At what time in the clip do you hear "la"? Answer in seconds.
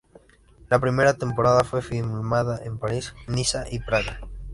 0.67-0.79